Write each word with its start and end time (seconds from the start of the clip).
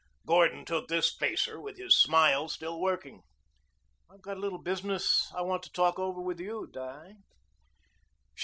Gordon 0.25 0.65
took 0.65 0.87
this 0.87 1.13
facer 1.15 1.61
with 1.61 1.77
his 1.77 1.95
smile 1.95 2.49
still 2.49 2.79
working. 2.81 3.21
"I've 4.09 4.23
got 4.23 4.35
a 4.37 4.39
little 4.39 4.57
business 4.57 5.31
I 5.37 5.43
want 5.43 5.61
to 5.61 5.71
talk 5.71 5.99
over 5.99 6.19
with 6.19 6.39
you, 6.39 6.65
Di." 6.73 7.17